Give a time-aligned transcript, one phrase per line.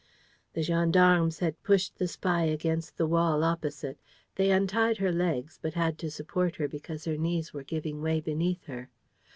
[0.53, 3.99] The gendarmes had pushed the spy against the wall opposite.
[4.33, 8.19] They untied her legs, but had to support her, because her knees were giving way
[8.19, 8.89] beneath her.